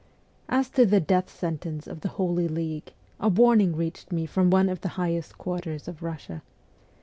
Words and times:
As 0.49 0.67
to 0.71 0.83
the 0.87 0.99
death 0.99 1.29
sentence 1.29 1.85
of 1.85 2.01
the 2.01 2.07
Holy 2.17 2.47
League, 2.47 2.93
a 3.19 3.29
warning 3.29 3.75
reached 3.75 4.11
me 4.11 4.25
from 4.25 4.49
one 4.49 4.67
of 4.67 4.81
the 4.81 4.87
highest 4.97 5.37
quarters 5.37 5.87
of 5.87 6.01
Russia. 6.01 6.41